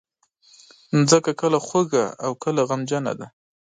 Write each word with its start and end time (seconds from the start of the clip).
مځکه 0.97 1.31
کله 1.41 1.57
خوږه 1.65 2.05
او 2.25 2.31
کله 2.43 2.61
غمجنه 2.69 3.13
ده. 3.19 3.27